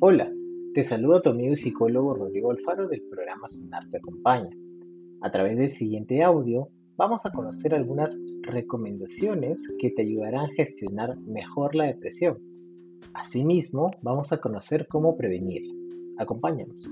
Hola, 0.00 0.32
te 0.74 0.84
saluda 0.84 1.20
tu 1.20 1.30
amigo 1.30 1.54
y 1.54 1.56
psicólogo 1.56 2.14
Rodrigo 2.14 2.52
Alfaro 2.52 2.86
del 2.86 3.02
programa 3.10 3.48
Sonar 3.48 3.88
te 3.90 3.96
acompaña. 3.96 4.56
A 5.22 5.32
través 5.32 5.58
del 5.58 5.72
siguiente 5.72 6.22
audio 6.22 6.68
vamos 6.96 7.26
a 7.26 7.32
conocer 7.32 7.74
algunas 7.74 8.16
recomendaciones 8.42 9.60
que 9.80 9.90
te 9.90 10.02
ayudarán 10.02 10.44
a 10.44 10.54
gestionar 10.54 11.18
mejor 11.22 11.74
la 11.74 11.86
depresión. 11.86 12.38
Asimismo, 13.12 13.90
vamos 14.00 14.30
a 14.30 14.40
conocer 14.40 14.86
cómo 14.86 15.16
prevenirla. 15.16 15.74
Acompáñanos. 16.18 16.88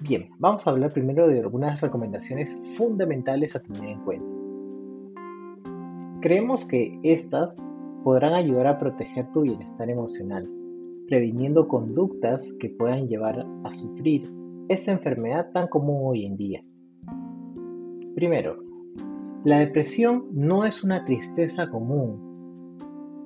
Bien, 0.00 0.30
vamos 0.38 0.66
a 0.66 0.70
hablar 0.70 0.90
primero 0.90 1.28
de 1.28 1.40
algunas 1.40 1.82
recomendaciones 1.82 2.56
fundamentales 2.78 3.54
a 3.54 3.60
tener 3.60 3.90
en 3.90 4.00
cuenta. 4.04 4.26
Creemos 6.22 6.64
que 6.64 6.98
estas 7.02 7.58
podrán 8.04 8.34
ayudar 8.34 8.66
a 8.66 8.78
proteger 8.78 9.30
tu 9.32 9.42
bienestar 9.42 9.90
emocional, 9.90 10.48
previniendo 11.08 11.68
conductas 11.68 12.52
que 12.60 12.70
puedan 12.70 13.08
llevar 13.08 13.46
a 13.64 13.72
sufrir 13.72 14.22
esta 14.68 14.92
enfermedad 14.92 15.50
tan 15.52 15.68
común 15.68 16.00
hoy 16.04 16.26
en 16.26 16.36
día. 16.36 16.62
Primero, 18.14 18.62
la 19.44 19.60
depresión 19.60 20.26
no 20.32 20.64
es 20.64 20.82
una 20.82 21.04
tristeza 21.04 21.70
común, 21.70 22.28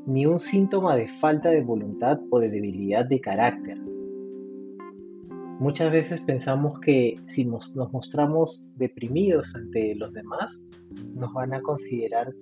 ni 0.07 0.27
un 0.27 0.39
síntoma 0.39 0.97
de 0.97 1.09
falta 1.21 1.51
de 1.51 1.63
voluntad 1.63 2.21
o 2.31 2.39
de 2.39 2.51
debilidad 2.51 3.07
de 3.07 3.21
carácter. 3.21 3.79
Muchas 5.59 5.93
veces 5.93 6.21
pensamos 6.21 6.81
que 6.81 7.15
si 7.27 7.45
nos, 7.45 7.75
mostramos 7.93 8.67
deprimidos 8.77 9.55
ante 9.55 9.95
los 9.95 10.13
demás, 10.13 10.61
nos 11.15 11.33
van 11.33 11.55
a 11.55 11.63
considerar 11.63 12.35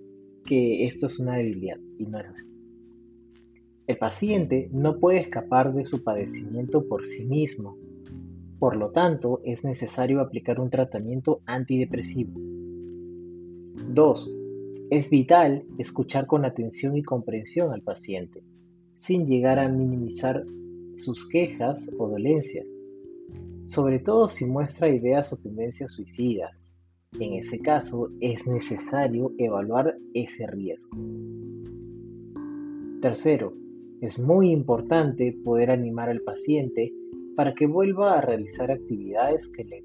que 0.44 0.86
esto 0.86 1.06
es 1.06 1.18
una 1.18 1.36
debilidad 1.36 1.78
y 1.98 2.06
no 2.06 2.18
es 2.18 2.26
así. 2.26 2.50
El 3.86 3.98
paciente 3.98 4.68
no 4.72 4.98
puede 5.00 5.18
escapar 5.18 5.74
de 5.74 5.84
su 5.84 6.04
padecimiento 6.04 6.86
por 6.86 7.04
sí 7.04 7.24
mismo. 7.24 7.76
Por 8.60 8.76
lo 8.76 8.90
tanto, 8.90 9.40
es 9.44 9.64
necesario 9.64 10.20
aplicar 10.20 10.60
un 10.60 10.70
tratamiento 10.70 11.40
antidepresivo. 11.44 12.32
2. 13.92 14.30
Es 14.90 15.10
vital 15.10 15.64
escuchar 15.78 16.26
con 16.26 16.44
atención 16.44 16.96
y 16.96 17.02
comprensión 17.02 17.72
al 17.72 17.82
paciente, 17.82 18.42
sin 18.94 19.26
llegar 19.26 19.58
a 19.58 19.68
minimizar 19.68 20.44
sus 20.94 21.28
quejas 21.28 21.90
o 21.98 22.08
dolencias, 22.08 22.66
sobre 23.66 23.98
todo 23.98 24.28
si 24.28 24.44
muestra 24.44 24.88
ideas 24.88 25.32
o 25.32 25.36
tendencias 25.36 25.92
suicidas. 25.92 26.69
En 27.18 27.34
ese 27.34 27.58
caso, 27.58 28.08
es 28.20 28.46
necesario 28.46 29.32
evaluar 29.36 29.96
ese 30.14 30.46
riesgo. 30.46 30.96
Tercero, 33.02 33.52
es 34.00 34.20
muy 34.20 34.50
importante 34.50 35.36
poder 35.44 35.72
animar 35.72 36.08
al 36.08 36.20
paciente 36.20 36.92
para 37.36 37.52
que 37.54 37.66
vuelva 37.66 38.16
a 38.16 38.20
realizar 38.20 38.70
actividades 38.70 39.48
que 39.48 39.64
le 39.64 39.84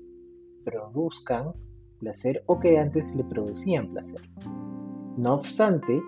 produzcan 0.63 1.53
placer 1.99 2.43
o 2.45 2.59
que 2.59 2.77
antes 2.77 3.13
le 3.15 3.23
producían 3.23 3.91
placer. 3.91 4.21
No 5.17 5.33
obstante, 5.33 5.99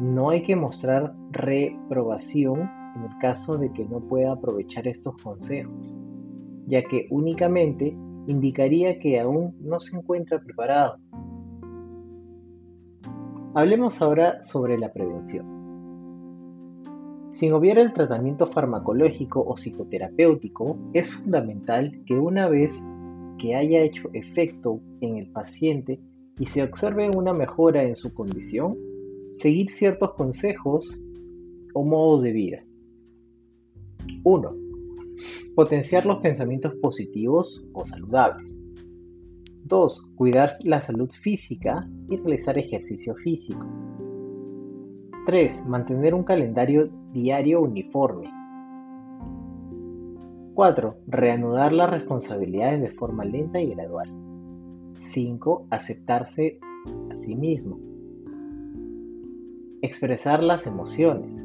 no 0.00 0.30
hay 0.30 0.42
que 0.42 0.56
mostrar 0.56 1.14
reprobación 1.30 2.60
en 2.96 3.02
el 3.02 3.18
caso 3.20 3.58
de 3.58 3.70
que 3.72 3.84
no 3.84 4.00
pueda 4.00 4.32
aprovechar 4.32 4.88
estos 4.88 5.14
consejos, 5.22 5.94
ya 6.66 6.82
que 6.84 7.06
únicamente 7.10 7.94
indicaría 8.26 8.98
que 8.98 9.20
aún 9.20 9.54
no 9.60 9.80
se 9.80 9.96
encuentra 9.96 10.40
preparado. 10.40 10.98
Hablemos 13.54 14.00
ahora 14.02 14.42
sobre 14.42 14.78
la 14.78 14.92
prevención. 14.92 15.46
Sin 17.32 17.52
obviar 17.52 17.78
el 17.78 17.92
tratamiento 17.92 18.46
farmacológico 18.46 19.40
o 19.40 19.54
psicoterapéutico, 19.54 20.78
es 20.92 21.12
fundamental 21.12 21.92
que 22.06 22.14
una 22.14 22.48
vez 22.48 22.82
que 23.38 23.54
haya 23.54 23.80
hecho 23.80 24.08
efecto 24.12 24.80
en 25.00 25.16
el 25.18 25.30
paciente 25.30 26.00
y 26.38 26.46
se 26.46 26.62
observe 26.62 27.10
una 27.10 27.32
mejora 27.32 27.82
en 27.82 27.96
su 27.96 28.12
condición, 28.14 28.76
seguir 29.40 29.72
ciertos 29.72 30.14
consejos 30.14 31.00
o 31.74 31.84
modos 31.84 32.22
de 32.22 32.32
vida. 32.32 32.64
1 34.22 34.63
Potenciar 35.54 36.04
los 36.04 36.18
pensamientos 36.18 36.74
positivos 36.82 37.64
o 37.74 37.84
saludables. 37.84 38.60
2. 39.66 40.02
Cuidar 40.16 40.50
la 40.64 40.80
salud 40.80 41.08
física 41.22 41.88
y 42.10 42.16
realizar 42.16 42.58
ejercicio 42.58 43.14
físico. 43.14 43.64
3. 45.26 45.64
Mantener 45.66 46.12
un 46.12 46.24
calendario 46.24 46.90
diario 47.12 47.60
uniforme. 47.60 48.28
4. 50.54 50.96
Reanudar 51.06 51.72
las 51.72 51.88
responsabilidades 51.88 52.82
de 52.82 52.90
forma 52.90 53.24
lenta 53.24 53.60
y 53.60 53.70
gradual. 53.74 54.08
5. 55.10 55.68
Aceptarse 55.70 56.58
a 57.12 57.16
sí 57.16 57.36
mismo. 57.36 57.78
Expresar 59.82 60.42
las 60.42 60.66
emociones. 60.66 61.44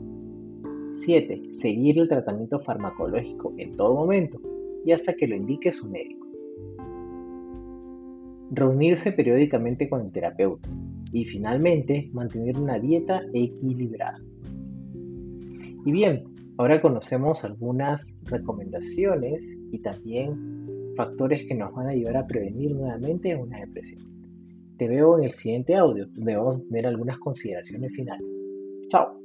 7. 1.05 1.41
Seguir 1.61 1.99
el 1.99 2.09
tratamiento 2.09 2.59
farmacológico 2.59 3.53
en 3.57 3.75
todo 3.75 3.95
momento 3.95 4.39
y 4.85 4.91
hasta 4.91 5.13
que 5.13 5.27
lo 5.27 5.35
indique 5.35 5.71
su 5.71 5.89
médico. 5.89 6.27
Reunirse 8.51 9.11
periódicamente 9.11 9.89
con 9.89 10.01
el 10.01 10.11
terapeuta. 10.11 10.69
Y 11.11 11.25
finalmente, 11.25 12.09
mantener 12.13 12.57
una 12.59 12.79
dieta 12.79 13.23
equilibrada. 13.33 14.19
Y 15.85 15.91
bien, 15.91 16.23
ahora 16.57 16.81
conocemos 16.81 17.43
algunas 17.43 18.01
recomendaciones 18.25 19.57
y 19.71 19.79
también 19.79 20.59
factores 20.95 21.45
que 21.47 21.55
nos 21.55 21.73
van 21.73 21.87
a 21.87 21.91
ayudar 21.91 22.17
a 22.17 22.27
prevenir 22.27 22.75
nuevamente 22.75 23.35
una 23.35 23.59
depresión. 23.59 24.03
Te 24.77 24.87
veo 24.87 25.17
en 25.17 25.25
el 25.25 25.31
siguiente 25.33 25.75
audio, 25.75 26.05
donde 26.07 26.35
vamos 26.35 26.61
a 26.61 26.66
tener 26.66 26.87
algunas 26.87 27.17
consideraciones 27.19 27.91
finales. 27.93 28.43
Chao. 28.89 29.19